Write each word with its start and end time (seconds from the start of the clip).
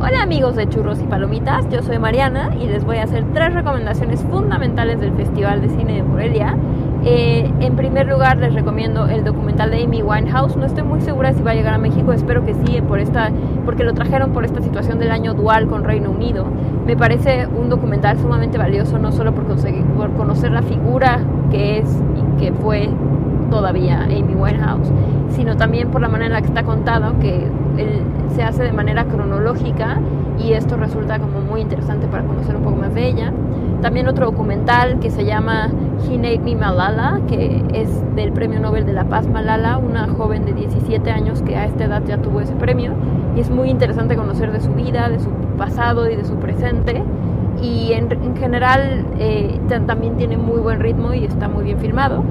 Hola 0.00 0.22
amigos 0.22 0.56
de 0.56 0.68
Churros 0.68 1.00
y 1.00 1.04
Palomitas, 1.04 1.68
yo 1.70 1.82
soy 1.84 2.00
Mariana 2.00 2.56
y 2.60 2.66
les 2.66 2.84
voy 2.84 2.96
a 2.96 3.04
hacer 3.04 3.24
tres 3.32 3.54
recomendaciones 3.54 4.20
fundamentales 4.22 5.00
del 5.00 5.12
Festival 5.14 5.60
de 5.60 5.68
Cine 5.68 5.94
de 5.94 6.02
Morelia. 6.02 6.56
Eh, 7.04 7.35
en 7.60 7.76
primer 7.76 8.06
lugar 8.06 8.36
les 8.36 8.54
recomiendo 8.54 9.06
el 9.06 9.24
documental 9.24 9.70
de 9.70 9.82
Amy 9.82 10.02
Winehouse, 10.02 10.56
no 10.56 10.66
estoy 10.66 10.84
muy 10.84 11.00
segura 11.00 11.32
si 11.32 11.42
va 11.42 11.52
a 11.52 11.54
llegar 11.54 11.74
a 11.74 11.78
México, 11.78 12.12
espero 12.12 12.44
que 12.44 12.54
sí, 12.54 12.80
por 12.82 13.00
esta, 13.00 13.30
porque 13.64 13.82
lo 13.84 13.94
trajeron 13.94 14.32
por 14.32 14.44
esta 14.44 14.60
situación 14.60 14.98
del 14.98 15.10
año 15.10 15.34
dual 15.34 15.66
con 15.66 15.84
Reino 15.84 16.10
Unido. 16.10 16.46
Me 16.86 16.96
parece 16.96 17.46
un 17.46 17.68
documental 17.68 18.18
sumamente 18.18 18.58
valioso, 18.58 18.98
no 18.98 19.10
solo 19.10 19.34
por, 19.34 19.46
conseguir, 19.46 19.84
por 19.84 20.12
conocer 20.12 20.52
la 20.52 20.62
figura 20.62 21.20
que 21.50 21.78
es 21.78 22.02
y 22.16 22.40
que 22.40 22.52
fue 22.52 22.90
todavía 23.50 24.02
Amy 24.02 24.34
Winehouse, 24.34 24.92
sino 25.46 25.56
también 25.56 25.92
por 25.92 26.00
la 26.00 26.08
manera 26.08 26.26
en 26.26 26.32
la 26.32 26.40
que 26.40 26.48
está 26.48 26.64
contado, 26.64 27.20
que 27.20 27.44
él 27.76 28.02
se 28.34 28.42
hace 28.42 28.64
de 28.64 28.72
manera 28.72 29.04
cronológica 29.04 30.00
y 30.40 30.54
esto 30.54 30.76
resulta 30.76 31.20
como 31.20 31.40
muy 31.40 31.60
interesante 31.60 32.08
para 32.08 32.24
conocer 32.24 32.56
un 32.56 32.64
poco 32.64 32.74
más 32.74 32.92
de 32.96 33.06
ella. 33.06 33.32
También 33.80 34.08
otro 34.08 34.26
documental 34.26 34.98
que 34.98 35.08
se 35.08 35.24
llama 35.24 35.70
He 36.02 36.18
Named 36.18 36.40
Me 36.40 36.56
Malala, 36.56 37.20
que 37.28 37.62
es 37.72 37.88
del 38.16 38.32
Premio 38.32 38.58
Nobel 38.58 38.86
de 38.86 38.92
la 38.92 39.04
Paz 39.04 39.28
Malala, 39.28 39.78
una 39.78 40.08
joven 40.08 40.44
de 40.46 40.52
17 40.52 41.08
años 41.12 41.42
que 41.42 41.54
a 41.54 41.66
esta 41.66 41.84
edad 41.84 42.02
ya 42.04 42.18
tuvo 42.18 42.40
ese 42.40 42.54
premio 42.54 42.94
y 43.36 43.40
es 43.40 43.48
muy 43.48 43.70
interesante 43.70 44.16
conocer 44.16 44.50
de 44.50 44.60
su 44.60 44.72
vida, 44.72 45.08
de 45.08 45.20
su 45.20 45.30
pasado 45.56 46.10
y 46.10 46.16
de 46.16 46.24
su 46.24 46.34
presente 46.40 47.04
y 47.62 47.92
en, 47.92 48.10
en 48.10 48.36
general 48.36 49.04
eh, 49.18 49.58
también 49.86 50.16
tiene 50.16 50.36
muy 50.36 50.60
buen 50.60 50.80
ritmo 50.80 51.14
y 51.14 51.24
está 51.24 51.48
muy 51.48 51.64
bien 51.64 51.78
filmado. 51.78 52.22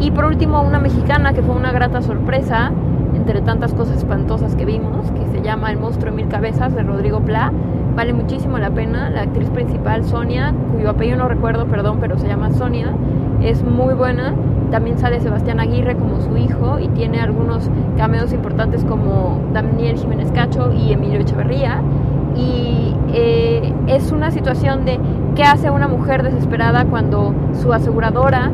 Y 0.00 0.10
por 0.10 0.24
último, 0.24 0.62
una 0.62 0.78
mexicana 0.78 1.32
que 1.32 1.42
fue 1.42 1.54
una 1.54 1.72
grata 1.72 2.00
sorpresa 2.02 2.72
entre 3.14 3.42
tantas 3.42 3.74
cosas 3.74 3.98
espantosas 3.98 4.54
que 4.54 4.64
vimos, 4.64 5.10
que 5.10 5.26
se 5.26 5.42
llama 5.42 5.70
El 5.70 5.78
monstruo 5.78 6.10
de 6.10 6.16
mil 6.16 6.28
cabezas 6.28 6.74
de 6.74 6.82
Rodrigo 6.82 7.20
Pla. 7.20 7.52
Vale 7.96 8.12
muchísimo 8.12 8.58
la 8.58 8.70
pena. 8.70 9.10
La 9.10 9.22
actriz 9.22 9.50
principal, 9.50 10.04
Sonia, 10.04 10.54
cuyo 10.72 10.90
apellido 10.90 11.18
no 11.18 11.28
recuerdo, 11.28 11.66
perdón, 11.66 11.98
pero 12.00 12.18
se 12.18 12.28
llama 12.28 12.50
Sonia, 12.52 12.94
es 13.42 13.62
muy 13.62 13.94
buena. 13.94 14.34
También 14.70 14.98
sale 14.98 15.20
Sebastián 15.20 15.58
Aguirre 15.60 15.96
como 15.96 16.20
su 16.20 16.36
hijo 16.36 16.78
y 16.78 16.88
tiene 16.88 17.20
algunos 17.20 17.68
cameos 17.96 18.32
importantes 18.32 18.84
como 18.84 19.40
Daniel 19.52 19.98
Jiménez 19.98 20.30
Cacho 20.32 20.72
y 20.72 20.92
Emilio 20.92 21.20
Echeverría. 21.20 21.82
Es 23.90 24.12
una 24.12 24.30
situación 24.30 24.84
de 24.84 25.00
qué 25.34 25.42
hace 25.42 25.68
una 25.68 25.88
mujer 25.88 26.22
desesperada 26.22 26.84
cuando 26.84 27.34
su 27.60 27.72
aseguradora 27.72 28.52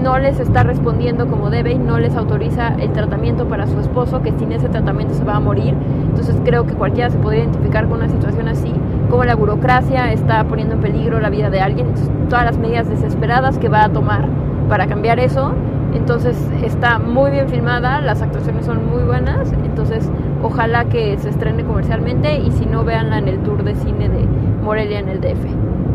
no 0.00 0.20
les 0.20 0.38
está 0.38 0.62
respondiendo 0.62 1.26
como 1.26 1.50
debe 1.50 1.72
y 1.72 1.78
no 1.78 1.98
les 1.98 2.14
autoriza 2.14 2.68
el 2.78 2.92
tratamiento 2.92 3.48
para 3.48 3.66
su 3.66 3.80
esposo, 3.80 4.22
que 4.22 4.30
sin 4.38 4.52
ese 4.52 4.68
tratamiento 4.68 5.12
se 5.14 5.24
va 5.24 5.34
a 5.34 5.40
morir. 5.40 5.74
Entonces 6.10 6.36
creo 6.44 6.66
que 6.66 6.74
cualquiera 6.74 7.10
se 7.10 7.18
podría 7.18 7.42
identificar 7.42 7.88
con 7.88 7.98
una 7.98 8.08
situación 8.08 8.46
así, 8.46 8.72
como 9.10 9.24
la 9.24 9.34
burocracia 9.34 10.12
está 10.12 10.44
poniendo 10.44 10.76
en 10.76 10.80
peligro 10.80 11.18
la 11.18 11.30
vida 11.30 11.50
de 11.50 11.60
alguien, 11.60 11.88
todas 12.28 12.44
las 12.44 12.56
medidas 12.56 12.88
desesperadas 12.88 13.58
que 13.58 13.68
va 13.68 13.82
a 13.82 13.88
tomar 13.88 14.28
para 14.68 14.86
cambiar 14.86 15.18
eso. 15.18 15.52
Entonces 15.94 16.36
está 16.62 17.00
muy 17.00 17.32
bien 17.32 17.48
filmada, 17.48 18.00
las 18.00 18.22
actuaciones 18.22 18.66
son 18.66 18.88
muy 18.88 19.02
buenas, 19.02 19.52
entonces 19.64 20.08
ojalá 20.44 20.84
que 20.84 21.16
se 21.18 21.30
estrene 21.30 21.64
comercialmente 21.64 22.38
y 22.38 22.52
si 22.52 22.66
no, 22.66 22.84
véanla 22.84 23.18
en 23.18 23.28
el 23.28 23.38
tour 23.40 23.64
de 23.64 23.74
cine 23.74 24.08
de 24.08 24.26
Morelia 24.66 24.98
en 24.98 25.08
el 25.08 25.20
DF. 25.20 25.44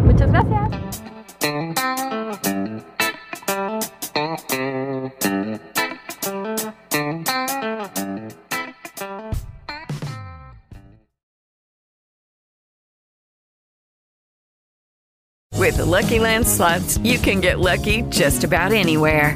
Muchas 0.06 0.32
gracias. 0.32 0.70
With 15.58 15.76
the 15.76 15.86
Lucky 15.86 16.20
Land 16.20 16.48
slots, 16.48 16.98
you 17.04 17.20
can 17.20 17.42
get 17.42 17.60
lucky 17.60 18.04
just 18.04 18.46
about 18.46 18.72
anywhere. 18.72 19.36